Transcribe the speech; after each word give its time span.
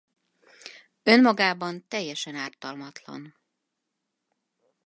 Önmagában 1.03 1.87
teljesen 1.87 2.35
ártalmatlan. 2.35 3.35